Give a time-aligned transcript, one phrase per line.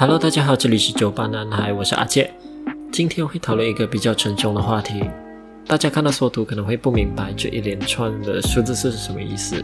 [0.00, 2.32] Hello，大家好，这里是酒吧男孩，我是阿健。
[2.92, 5.02] 今天会讨论一个比较沉重的话题。
[5.66, 9.60] 大家看到缩图可能会不明白这一连串的数字是什么意思，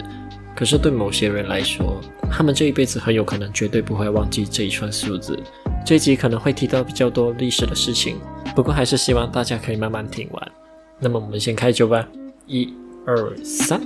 [0.57, 5.39] 可是对某些人来说，他们这一辈子很有可能绝对不会忘记这一串数字。
[5.86, 8.16] 这一集可能会提到比较多历史的事情，
[8.57, 10.53] 不过还是希望大家可以慢慢听完。
[10.98, 12.04] 那么我们先开酒吧，
[12.48, 12.75] 一、
[13.07, 13.80] 二、三。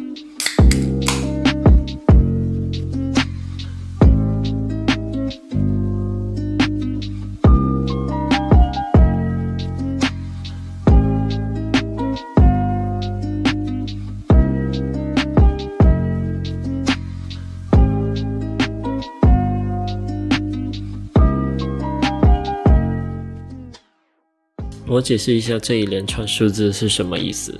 [24.99, 27.57] 我解释一下这一连串数字是什么意思。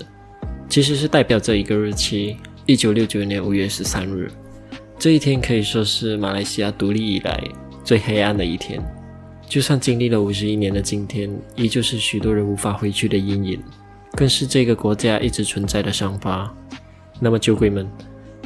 [0.67, 2.35] 其实是代表这一个日期：
[2.65, 4.29] 一九六九年五月十三日。
[4.97, 7.41] 这一天可以说是马来西亚独立以来
[7.81, 8.83] 最黑暗的一天。
[9.47, 13.57] 就算经历了五十一年的今天，依旧是许多人无法回去的阴影，
[14.17, 16.53] 更是这个国家一直存在的伤疤。
[17.21, 17.89] 那么，酒鬼们，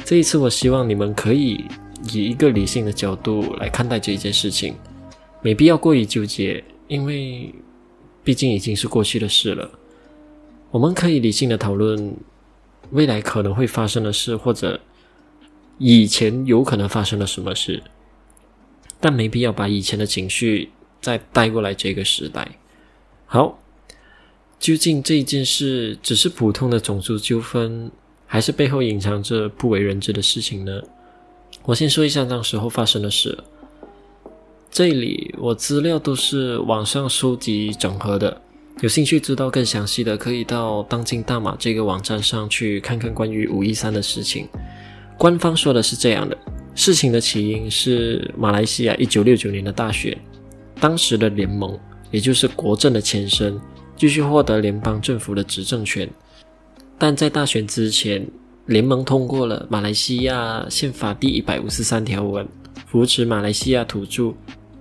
[0.04, 1.64] 这一次我希望你们可以
[2.12, 4.76] 以一个理性的角度来看待这一件事情，
[5.42, 7.52] 没必要过于纠结，因为。
[8.24, 9.70] 毕竟已经是过去的事了，
[10.70, 12.16] 我们可以理性的讨论
[12.90, 14.80] 未来可能会发生的事，或者
[15.76, 17.82] 以前有可能发生了什么事，
[18.98, 20.70] 但没必要把以前的情绪
[21.02, 22.58] 再带过来这个时代。
[23.26, 23.58] 好，
[24.58, 27.90] 究竟这件事只是普通的种族纠纷，
[28.26, 30.80] 还是背后隐藏着不为人知的事情呢？
[31.64, 33.36] 我先说一下当时候发生的事。
[34.74, 38.42] 这里我资料都是网上收集整合的，
[38.80, 44.48] 有兴趣知道更详细的，可以到当今大马这个网站上去看看关于五一三的事情。
[45.16, 46.36] 官方说的是这样的：
[46.74, 50.18] 事情的起因是马来西亚一九六九年的大选，
[50.80, 51.78] 当时的联盟，
[52.10, 53.56] 也就是国政的前身，
[53.96, 56.10] 继续获得联邦政府的执政权。
[56.98, 58.26] 但在大选之前，
[58.66, 62.44] 联盟通过了马来西亚宪法第一百五十三条文，
[62.88, 64.34] 扶持马来西亚土著。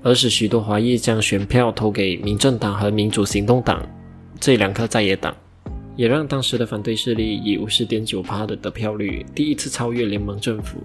[0.04, 3.82] 而使许多华裔将选票投给民政党和民主行动党
[4.38, 5.34] 这两个在野党，
[5.96, 10.84] 也让当时的反对势力以五十点九趴的得票率第一次超越联盟政府。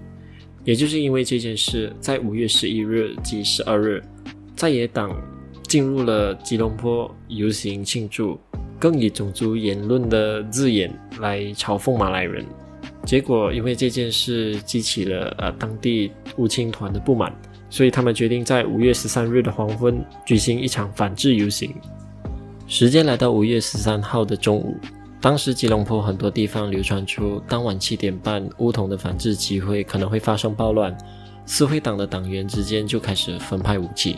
[0.63, 4.01] 也就是因为这件事，在五月十一日及十二日，
[4.55, 5.11] 在野党
[5.63, 8.39] 进入了吉隆坡游行庆祝，
[8.79, 12.45] 更以种族言论的字眼来嘲讽马来人。
[13.05, 17.33] 结果因为这件事激起了呃当地乌青团的不满。
[17.69, 21.73] 所以他们决定在五月十三日的黄昏举行一场反制游行。
[22.67, 24.77] 时间来到五月十三号的中午，
[25.21, 30.95] 当时吉隆坡很多地方流传出当晚七点半乌统的反制集会可能会发生暴乱，
[31.45, 34.17] 私会党的党员之间就开始分派武器。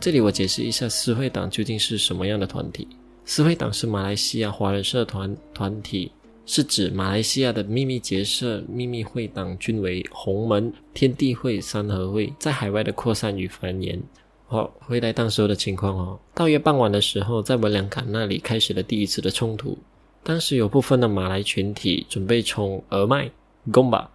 [0.00, 2.88] 这里我解释一下私会党究竟是什么样的团体。
[3.24, 6.10] 私会党是马来西亚华人社团团体。
[6.44, 14.00] 是指马来西亚的秘密结社、秘密会党均为洪门、天地会、三合会，在海外的扩散与繁衍。
[14.46, 16.18] 好，回来当时候的情况哦。
[16.34, 19.78] 大约傍晚的时候，在文良港那里开始了第一次的冲突。
[20.22, 23.30] 当时有部分的马来群体准备从俄麦、
[23.70, 24.10] 贡巴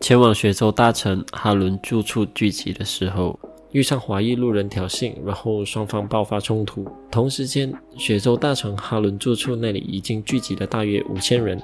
[0.00, 3.38] 前往雪州大城哈伦住处聚集的时候。
[3.72, 6.86] 遇上华裔路人挑衅，然后双方爆发冲突。
[7.10, 11.60] 同时间，雪州大城哈伦住处那里已经聚集了大约五千人。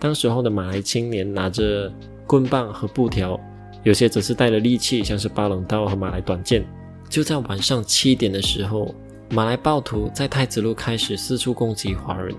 [0.00, 1.92] 当时候的马来青年拿着
[2.26, 3.38] 棍棒和布条，
[3.84, 6.64] 有些则是带了利器，像是巴冷刀和马来短剑。
[7.08, 8.92] 就在晚上七点的时候，
[9.30, 12.34] 马来暴徒在太子路开始四处攻击华人。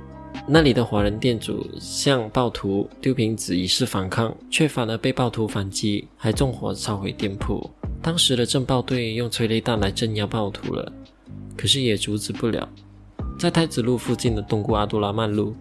[0.47, 7.67] 那里的华人店主向暴徒丢瓶子以示反抗，却反而被暴徒反击，还纵火烧毁店铺。
[8.05, 10.93] 当时的政暴队用催泪弹来镇压暴徒了，
[11.57, 12.69] 可是也阻止不了。
[13.39, 15.55] 在太子路附近的东姑阿杜拉曼路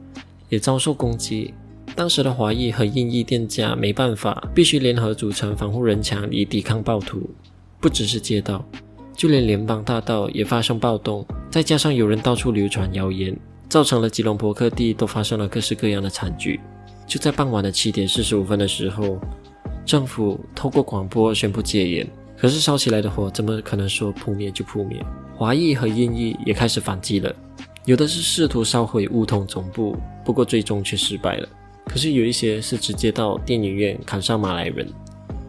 [0.50, 1.54] 也遭受攻击。
[1.96, 7.30] 当时的华裔和印裔店家没办法，必须联合组成防护人墙以抵抗暴徒。
[7.80, 8.62] 不只是街道，
[9.16, 11.26] 就连联邦大道也发生暴动。
[11.50, 13.34] 再加上有人到处流传谣言，
[13.70, 16.60] 造成了吉隆坡各地都发生了各式各样的惨剧。
[17.06, 19.18] 就在傍晚的七点四十五分的时候，
[19.86, 22.06] 政府透过广播宣布戒严。
[22.44, 25.02] 可是烧起来的火怎么可能说扑灭就扑灭？
[25.34, 27.34] 华裔和印裔也开始反击了，
[27.86, 29.96] 有的是试图烧毁乌统总部，
[30.26, 31.48] 不过最终却失败了。
[31.86, 34.86] 可是有一些是直接到电影院砍杀马来人，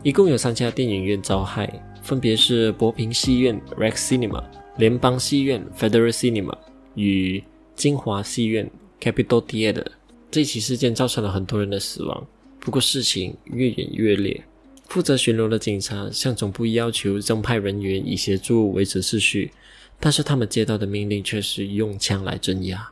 [0.03, 1.69] 一共有三家电影院遭害，
[2.01, 4.41] 分别是博平戏院 （Rex Cinema）、
[4.77, 6.57] 联邦戏院 （Federal Cinema）
[6.93, 7.43] 与
[7.75, 8.71] 金华戏院
[9.01, 9.85] （Capital Theatre）。
[10.31, 12.25] 这起事件造成了很多人的死亡，
[12.61, 14.41] 不过事情越演越烈。
[14.87, 19.51] 负责巡逻的警察向总部要求增派人员以协助维持秩序，
[19.99, 22.89] 但是他们接到的命令却是用枪来镇压。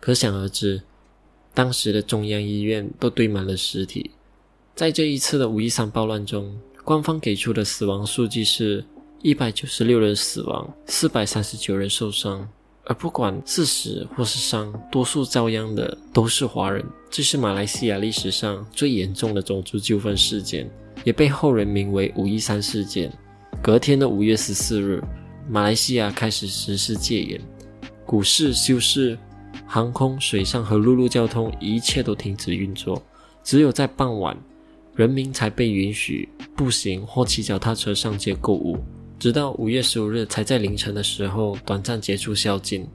[0.00, 0.82] 可想而知，
[1.54, 4.10] 当时的中央医院都堆满了尸体。
[4.74, 8.84] 在这一次的五一三暴乱中，官方给出的死亡数据是
[9.22, 12.48] 一百九十六人死亡，四百三十九人受伤。
[12.84, 16.84] 而不管是死或是伤，多数遭殃的都是华人。
[17.08, 20.68] 这是马来西亚历史上最严重的种族纠纷事件，
[21.04, 23.12] 也被后人名为“五一三事件”。
[23.62, 25.02] 隔天的五月十四日，
[25.48, 27.40] 马来西亚开始实施戒严，
[28.04, 29.18] 股市休市。
[29.66, 33.02] 航空、水上和陆路交通一切都停止运作，
[33.42, 34.36] 只有在傍晚，
[34.94, 38.76] 人民才被允许步行或骑脚踏车上街购物。
[39.18, 42.86] 直到五月十五日，才在凌晨的时候短暂结束宵禁，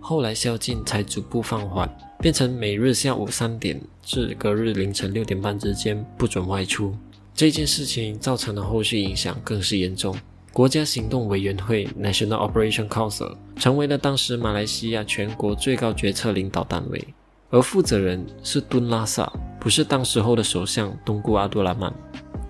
[0.00, 6.94] 后来宵禁才逐步放缓，变成每日下午三点至隔日凌晨六点半之间不准外出。
[7.34, 10.14] 这件事情造成的后续影响更是严重。
[10.52, 17.02] 国家行动委员会 （National Operation Council） 成为了当时马来西亚全国最高决策领导单位，
[17.48, 21.92] 而负责人是敦拉萨，不是当时候的首相东姑阿杜拉曼。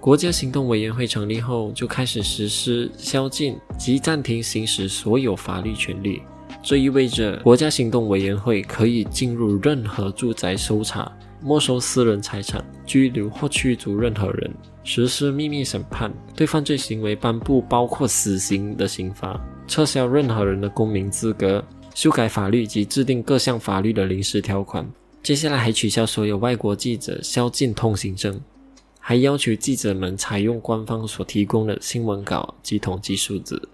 [0.00, 6.22] 国家行动委员会成立后，就开始实施宵禁及暂停行使所有法律权利。
[6.60, 14.52] 这意味着国家行动委员会可以进入任何住宅搜查、没收私人财产、拘留或驱逐任何人。
[14.84, 21.64] 实施秘密审判，对犯罪行为颁布包括死刑的刑罚，撤销任何人的公民资格，
[21.94, 24.84] 修改法律及制定各项法律的临时条款。
[25.22, 28.40] 接下来还取消所有外国记者宵禁通行证，
[28.98, 33.68] 还要求记者们采用官方所提供的新闻稿及统计数字。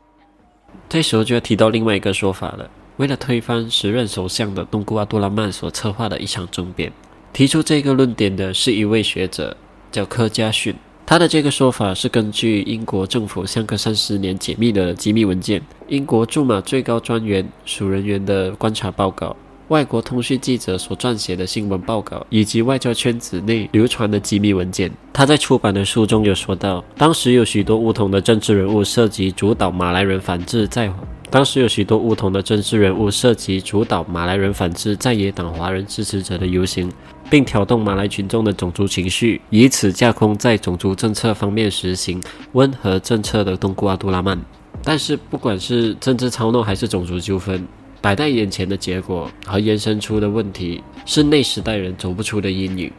[0.90, 6.92] 这时候就要提到另外一个说法了：为了推翻时任首相的东姑阿杜拉曼所策划的一场政变，
[7.32, 9.56] 提出这个论点的是一位学者，
[9.90, 10.74] 叫柯家逊。
[11.08, 15.58] 他的这个说法是根据英国政府相隔三十年解密的机密文件、
[15.88, 19.34] 英国驻马最高专员署人员的观察报告、
[19.68, 24.90] 外国通讯记者所撰写的新闻报告，以及外交圈子内流传的机密文件。
[25.12, 30.90] 他在出版的书中有说到，当时有许多乌统的政治人物涉及主导马来人反制在。
[31.30, 36.90] 当时有许多乌统的政治人物涉及主导马来人反制在野党华人支持者的游行。
[37.30, 42.18] 并挑动马来群众的种族情绪，以此架空在种族政策方面实行
[42.52, 44.40] 温和政策的东姑阿杜拉曼。
[44.82, 47.66] 但是，不管是政治操弄还是种族纠纷，
[48.00, 52.90] 摆在眼前的结果和延伸出的问题，是那时代人走不出的阴影。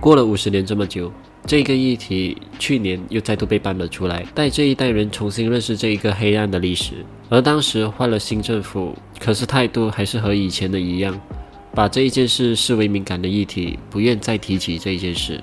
[0.00, 1.12] 过了五十年这么久，
[1.46, 7.04] 这个议题去年又再度被搬了出来，带这一代人重新认识这一个黑暗的历史。
[7.28, 11.20] 而当时换了新政府，可是态度还是和以前的一样。
[11.72, 15.40] 把这一件事视为敏感的议题，不愿再提起这一件事。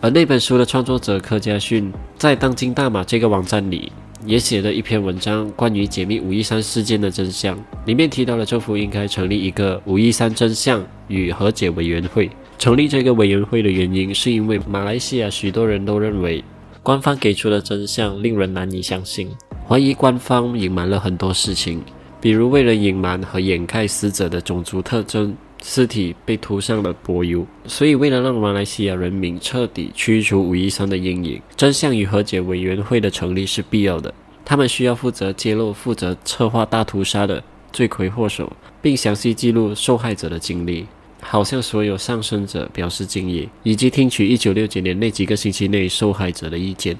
[0.00, 3.90] 而那本书的创作者柯家勋在当今大马这个网站里
[4.26, 7.58] 也写了一篇文章，关于解密五一三事件的真相。
[7.86, 12.30] 里面提到了政府应该成立一个五一三真相与和解委员会。
[12.58, 16.42] 成立这个委员会的原因，是因为马来西亚许多人都认为
[16.82, 19.28] 官方给出的真相令人难以相信，
[19.68, 21.80] 怀疑官方隐瞒了很多事情。
[22.20, 27.46] 比如，为了隐瞒和掩盖死者的种族特征，尸体被涂上了柏油。
[27.66, 34.12] 所以，为了让马来西亚人民彻底驱除五一三的阴影，真相与和解委员会的成立是必要的。
[34.44, 37.42] 他们需要负责揭露负责策划大屠杀的
[37.72, 40.86] 罪魁祸首，并详细记录受害者的经历，
[41.20, 46.96] 好向所有丧生者表示敬意，以及听取一九六九年那几个星期内受害者的意见。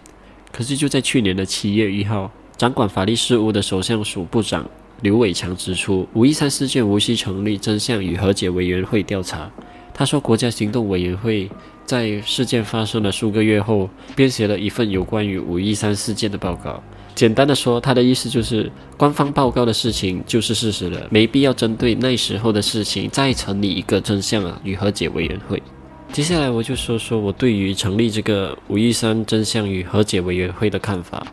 [0.52, 4.68] 可是，就在去年的七月一号，掌管法律事务的首相署部长。
[5.00, 9.50] 刘伟强指出，五一三事件无需成立真相与和解委员会调查。
[9.94, 11.48] 他说，国家行动委员会
[11.84, 16.82] 在事件发生了数个月后，编写了一份有关于五一三事件的报告。
[17.14, 25.62] 简单的说，他的意思就是，官方报告的事情就是事实了，没必要针对那时候的事情再成立一个真相啊与和解委员会。
[26.12, 31.26] 接下来，我就说说我对于成立这个五一三真相与和解委员会的看法。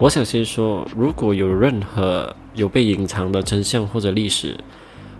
[0.00, 4.56] 我想先说，如果有任何有被隐藏的真相或者历史，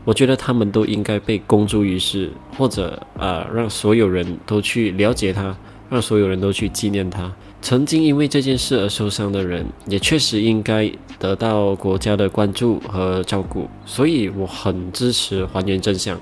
[0.06, 5.54] 我觉得他们都应该被公诸于世，或者呃，让所有人都去了解它，
[5.90, 7.30] 让所有人都去纪念它。
[7.60, 13.68] 曾经因为这件事而受伤的人，也确实应该得到国家的关注和照顾。
[13.84, 16.18] 所以我很支持还原真相。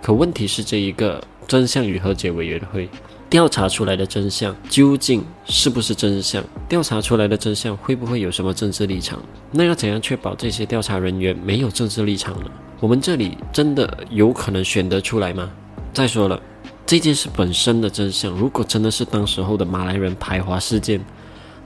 [0.00, 2.88] 可问题是，这一个真相与和解委员会。
[3.36, 6.42] 调查出来的真相究竟是不是真相？
[6.70, 9.20] 调查出来的真相会不会有什么政治立场？
[9.50, 12.50] 那要怎样确保这些调查人员没有政治立场呢？
[12.80, 15.50] 我们这里真的有可能选得出来吗？
[15.92, 16.40] 再说了，
[16.86, 21.04] 这件事本身的真相，如果真的是当时候的马来人排华事件，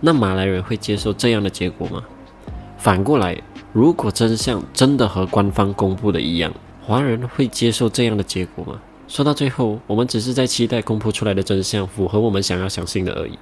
[0.00, 2.02] 那马来人会接受这样的结果吗？
[2.78, 3.40] 反过来，
[3.72, 6.52] 如果真相真的和官方公布的一样，
[6.84, 8.80] 华人会接受这样的结果吗？
[9.10, 13.36] 说到最后，我们只是在期待公布出来的真相符合我们想要相信的而已。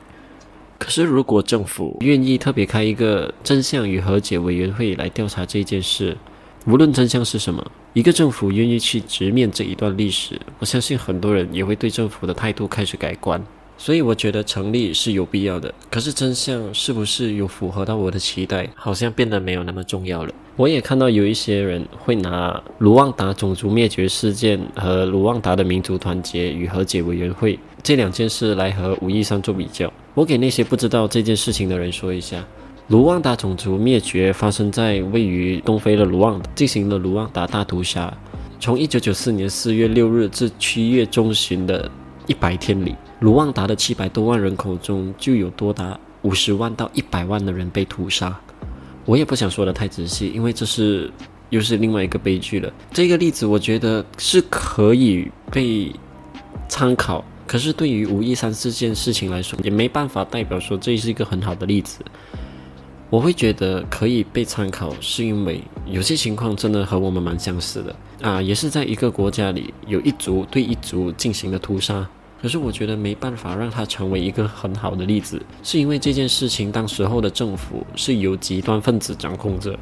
[0.78, 6.16] 可是，如果政府愿意特别开一个真相与和解委员会来调查这件事，
[6.64, 13.44] 无论真相是什么，一个政府愿意去直面这一段历史，我相信很多人也会对政府的态度开始改观。
[13.76, 20.32] 所以我觉得成立是有必要的，可是真相是不是有符合到我的期待，好像变得没有那么重要了。
[20.58, 29.90] 我也看到有一些人会拿卢旺达种族灭绝事件和卢旺达的民族团结与和解委员会这两件事来和五一三做比较。
[30.14, 32.44] 我给那些不知道这件事情的人说一下：
[32.88, 38.12] 卢旺达种族灭绝发生在位于东非的卢旺达，进行了卢旺达大屠杀，
[38.58, 41.88] 从一九九四年四月六日至七月中旬的
[42.26, 42.96] 一百天里。
[43.20, 48.36] 卢旺达的七百多万人口中，就有多达五十万到一百万的人被屠杀。
[49.08, 51.10] 我也不想说的太仔细，因为这是
[51.48, 52.70] 又是另外一个悲剧了。
[52.92, 55.90] 这个例子我觉得是可以被
[56.68, 62.00] 参考，可是对于五一三四件事情来说，也没办法代表说这是一个很好的例子。
[63.08, 72.06] 我会觉得可以被参考，是因为有些情况真的和我们蛮相似的啊，也是在一个国家里有一族对一族进行了屠杀。
[72.40, 79.76] 可是我觉得没办法让它成为一个很好的例子，是因为这件事情当时候的政府是由极端分子掌控着，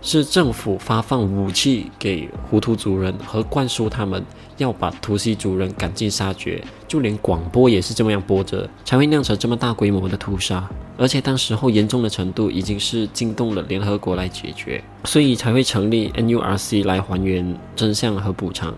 [0.00, 4.24] 是政府发放武器给胡图族人和灌输他们
[4.58, 18.72] 要把图西族人赶尽杀绝，就连广播也是这么样播着，才会酿成这么大规模的屠杀，而且当时候严重的程度已经是惊动了联合国来解决，所以才会成立 NURC 来还原真相和补偿。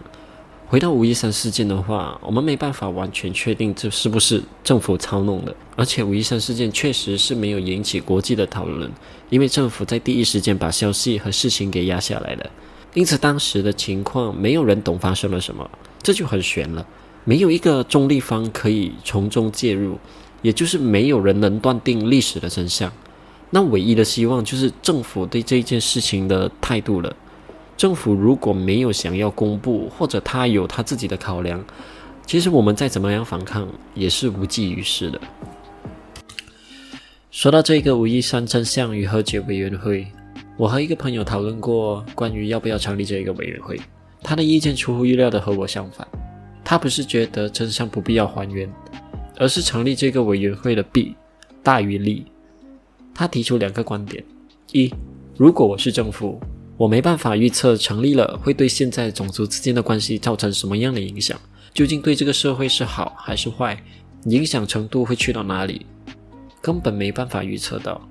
[0.75, 8.91] 回到五一三事件的话，我们没办法完全确定这是不是政府操弄的，而且五一三事件确实是没有引起国际的讨论，
[9.31, 12.51] 因为政府在第一时间把消息和事情给压下来了，
[12.93, 15.71] 因此当时的情况没有人懂发生了什么，
[16.03, 16.85] 这就很悬了，
[17.23, 19.97] 没有一个中立方可以从中介入，
[20.43, 22.91] 也就是没有人能断定历史的真相，
[23.51, 27.15] 那唯一的希望就是政府对这件事情的态度了。
[27.77, 31.63] 政府如果没有想要公布，或者他有他自己的考量，
[32.25, 35.21] 其实我们再怎么样反抗也是无济于事的。
[37.33, 40.07] 说到这个五一三真相与和解委员会，
[40.57, 43.79] 我和一个朋友讨论过关于要不要成立这个委员会，
[44.23, 46.07] 他的意见出乎意料的和我相反。
[46.63, 48.73] 他不是觉得真相不必要还原，
[49.37, 51.15] 而是成立这个委员会的弊
[51.63, 52.25] 大于利。
[53.13, 54.25] 他提出两个观点：
[54.71, 54.91] 一，
[55.37, 56.41] 如果我是政府。
[56.77, 61.39] 我没办法预测成立了会对现在种族之间的关系造成什么样的影响，
[61.73, 63.81] 究竟对这个社会是好还是坏，
[64.25, 65.87] 影响程度会去到哪里，
[66.61, 68.09] 根本没办法预测到，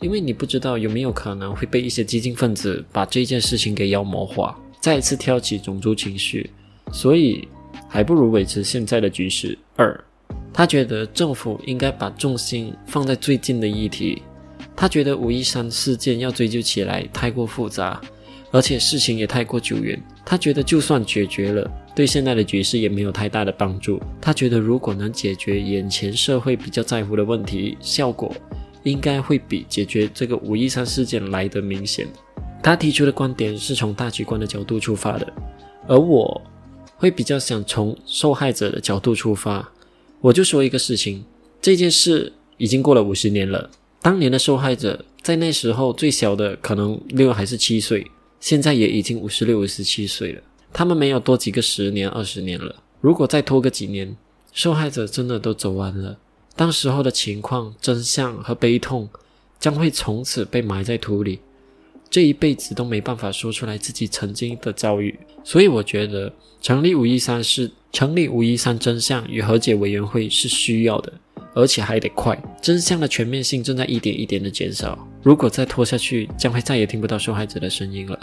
[0.00, 6.50] 因为你不知道有没有可能会被一些激进分子把这件事情给妖魔化，再次挑起种族情绪，
[6.92, 7.48] 所以
[7.88, 9.56] 还不如维持现在的局势。
[9.76, 10.04] 二，
[10.52, 14.20] 他觉得政府应该把重心放在最近的议题。
[14.74, 18.00] 他觉得五一三事件要追究起来太过复杂，
[18.50, 20.00] 而且事情也太过久远。
[20.24, 24.00] 他觉得就算解决了，对现在的局势也没有太大的帮助。
[24.20, 28.34] 他觉得如果能解决眼前社会比较在乎的问题，效果
[28.82, 32.06] 应该会比解决这个五一三事件来得明显。
[32.62, 35.32] 他提出的观点是从大局观的角度出发的，
[35.88, 36.40] 而我
[36.96, 39.68] 会比较想从受害者的角度出发。
[40.20, 41.24] 我就说一个事情，
[41.60, 43.68] 这件事已经过了五十年了。
[44.02, 48.04] 当年的受害者在那时候最小的可能六还是七岁，
[48.40, 50.42] 现在也已经五十六、五十七岁了。
[50.72, 52.82] 他们没有多几个十年、二十年了。
[53.00, 54.16] 如果再拖个几年，
[54.52, 56.18] 受害者真的都走完了，
[56.56, 59.08] 当时候的情况、真相和悲痛
[59.60, 61.38] 将会从此被埋在土里，
[62.10, 65.16] 这一辈子都没办法说出来自己曾经的遭遇。
[65.44, 71.12] 所以，我觉得成立五一三是成立五一三真相与和解委员会是需要的。
[71.54, 74.98] 而且还得快，真相的全面性正在一点一点的减少。
[75.22, 78.18] 如果再拖下去，将会再也听不到受害者的声音了。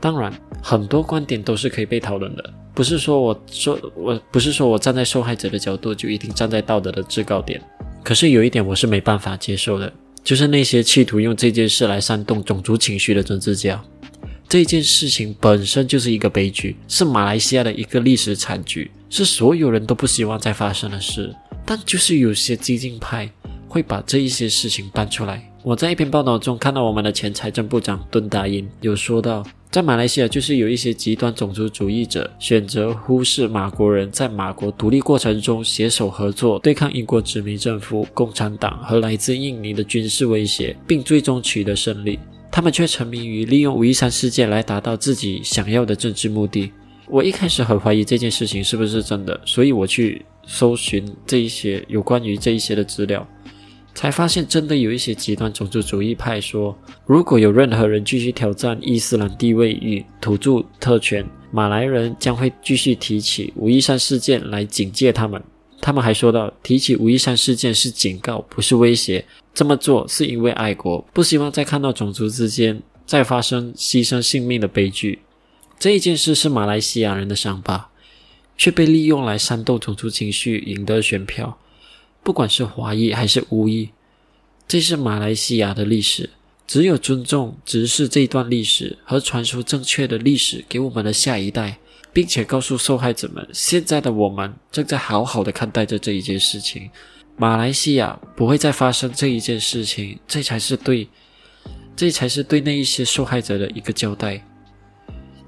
[0.00, 7.62] 当然，很多观点都是可以被讨论的，不是说我说我不是说我站在受害者的角度就一定站在道德的制高点。
[8.02, 9.90] 可是有一点我是没办法接受的，
[10.22, 13.82] 就是那些企图用这件事来煽动种族情绪的政治家。
[14.46, 21.34] 这件事情本身就是一个悲剧，是马来西亚的一个历史惨剧，是所有人都不希望再发生的事。
[21.64, 23.30] 但就是有些激进派
[23.68, 25.50] 会把这一些事情搬出来。
[25.62, 42.18] 我在一篇报道中看到，我们的前财政部长敦达因有说到，在马来西亚就是有一些极端种族主义者选择忽视马国人在马国独立过程中携手合作对抗英国殖民政府、共产党和来自印尼的军事威胁，并最终取得胜利。
[42.52, 46.70] 他们却沉迷于利用武夷山事件来达到自己想要的政治目的。
[47.08, 53.26] 我一开始很怀疑这件事情是不是真的，所以我去搜寻这一些有关于这一些的资料，
[53.94, 65.42] 才发现真的有一些极端种族主义派说，如果有任何人继续挑战伊斯兰地位与土著特权，马来人将会继续提起武夷山事件来警戒他们。
[65.80, 69.24] 他们还说到，提起武夷山事件是警告，不是威胁。
[69.52, 75.20] 这么做是因为爱国，不希望再看到种族之间再发生牺牲性命的悲剧。
[75.78, 77.90] 这一件事是马来西亚人的伤疤，
[78.56, 81.58] 却被利用来煽动种族情绪，赢得选票。
[82.22, 83.90] 不管是华裔还是巫裔，
[84.66, 86.30] 这是马来西亚的历史。
[86.66, 91.78] 只有尊重、直视这一段历史和传输正确的历史给我们的下一代。
[92.14, 96.88] 并且告诉受害者们，现在的我们正在好好的看待着这一件事情。
[97.36, 101.08] 马来西亚不会再发生这一件事情，这才是对，
[101.96, 104.40] 这才是对那一些受害者的一个交代。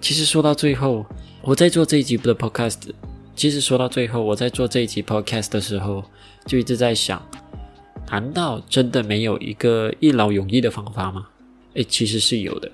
[0.01, 1.07] 其实说到最后，
[1.47, 2.91] 我在做这一集的 podcast，
[3.37, 6.03] 其实说到最后，我在做这一集 podcast 的时候，
[6.45, 7.25] 就一直在想：
[8.11, 11.29] 难道真的没有一个一劳永逸的方法吗？
[11.75, 12.69] 诶，其实是有的。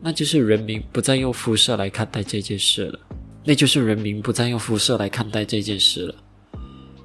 [0.00, 3.00] 那就是人民不再用肤色来看待这件事了。
[3.42, 6.14] 那就是人民不再用肤色来看待这件事了。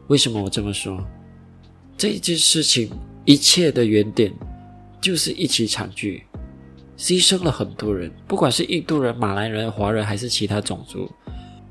[0.10, 1.03] 为什么我这么说？
[1.98, 2.91] 这件事情
[3.25, 4.31] 一切的原点
[5.01, 6.24] 就是一起惨剧，
[6.98, 11.10] 牺牲了很多人，不管是印度人、马来人、华人还是其他种族，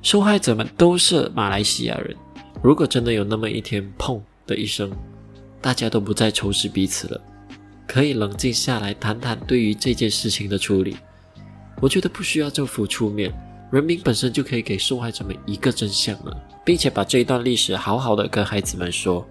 [0.01, 2.17] 受害者们都是马来西亚人。
[2.63, 4.91] 如果真的有那么一天，砰的一声，
[5.61, 7.21] 大家都不再仇视彼此了，
[7.89, 10.97] 可以冷静下来谈谈对于这件事情的处理。
[11.81, 13.33] 我觉得不需要政府出面，
[13.73, 19.27] 人民本身就可以给受害者们一个真相了，并且把这一段历史好好的跟孩子们说。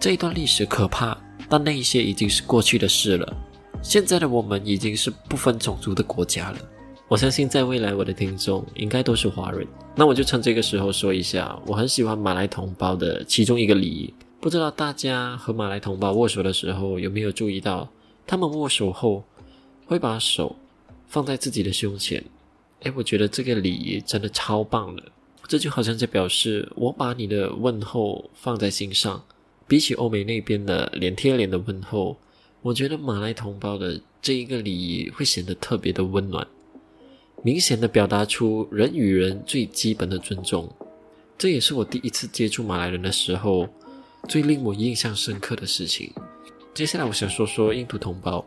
[0.00, 1.16] 这一段历史可怕，
[1.48, 3.36] 但那一些已经是过去的事了。
[3.84, 6.58] 现在的我们已经是不分种族的国家了。
[7.06, 9.64] 我相信在未来我的听众应该都是华人。
[9.94, 14.12] 那我就趁这个时候说一下，我很喜欢马来同胞的其中一个礼仪。
[14.40, 17.88] 不知道大家和马来同胞握手的时候有没有注意到，
[18.26, 19.22] 他们握手后
[19.86, 20.56] 会把手。
[21.06, 22.24] 放在自己的胸前，
[22.82, 25.02] 哎，我觉得这个礼仪真的超棒的。
[25.46, 29.22] 这就好像在表示我把你的问候放在心上。
[29.68, 32.16] 比起欧美那边的脸贴脸的问候，
[32.64, 36.46] 我觉得马来同胞的这一个礼仪会显得特别的温暖，
[37.42, 40.66] 明显的表达出人与人最基本的尊重。
[41.36, 43.68] 这也是我第一次接触马来人的时候
[44.30, 46.10] 最令我印象深刻的事情。
[46.72, 48.42] 接下来我想说说印度同胞。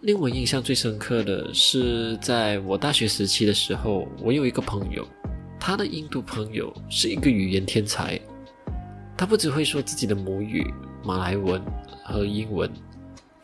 [0.00, 5.06] 令我印象最深刻的是，在我大学时期的时候，我有一个朋友，
[5.60, 8.18] 他的印度朋友是一个语言天才，
[9.14, 10.72] 他不只会说自己的母语
[11.04, 11.60] 马来文
[12.02, 12.70] 和英文，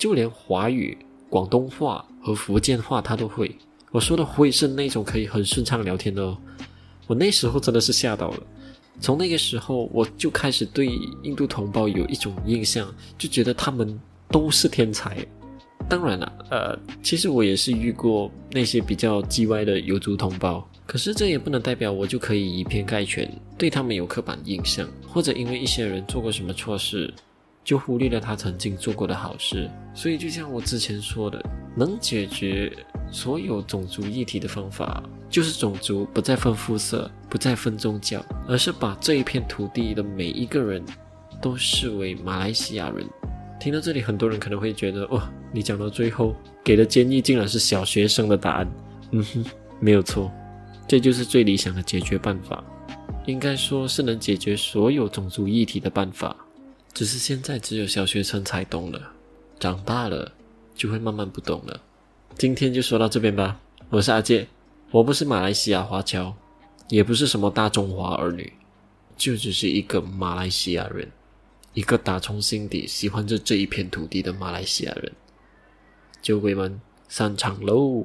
[0.03, 0.99] 就连华语、
[1.31, 3.55] 广东话和福建话他都会。
[3.93, 6.37] 我说的会是那种可以很顺畅聊天的哦。
[7.07, 8.43] 我那时候真的是吓到了，
[9.01, 10.89] 从那个时候我就开始对
[11.23, 15.25] 印度同胞有一种印象，就觉得他们都是天才。
[15.89, 27.15] 当然了，呃，其实我也是遇过那些比较叽歪的游族同胞，可是这也不能代表我就可以以偏概全，对他们有刻板印象，或者因为一些人做过什么错事，
[27.65, 29.71] 就忽略了他曾经做过的好事。
[29.95, 31.43] 所以，就像我之前说的，
[31.77, 32.73] 能解决
[33.11, 40.83] 所有种族议题的方法，就是种族不再分肤色，不再分宗教，而是把这一片土地的每一个人
[41.41, 43.07] 都视为马来西亚人。
[43.61, 48.69] 听到这里，很多人可能会觉得，哇，你讲到最后给的建议竟然是小学生的答案。
[49.13, 49.45] 嗯哼，
[49.79, 50.33] 没有错，
[50.89, 52.65] 这就是最理想的解决办法，
[53.27, 56.35] 应该说是能解决所有种族议题的办法。
[56.95, 59.13] 只是现在只有小学生才懂了，
[59.59, 60.33] 长大了
[60.75, 61.81] 就会慢慢不懂了。
[62.37, 64.47] 今天就说到这边吧，我是阿健，
[64.91, 66.35] 我不是马来西亚华侨，
[66.89, 68.53] 也不是什么大中华儿女，
[69.17, 71.11] 就只是一个马来西亚人。
[71.73, 75.11] 一个打从心底喜欢着这一片土地的马来西亚人，
[76.21, 76.79] 酒鬼们
[77.09, 78.05] 散场喽！